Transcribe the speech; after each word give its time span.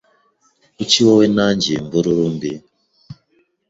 Kuki 0.75 0.97
wowe 1.05 1.25
na 1.35 1.47
njye 1.55 1.67
iyi 1.71 1.83
mvururu 1.85 2.25
mbi? 2.35 2.51